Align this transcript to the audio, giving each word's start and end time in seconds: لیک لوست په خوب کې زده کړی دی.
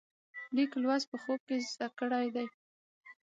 لیک 0.55 0.71
لوست 0.83 1.05
په 1.11 1.17
خوب 1.23 1.39
کې 1.47 1.55
زده 1.71 1.87
کړی 1.99 2.27
دی. 2.35 2.45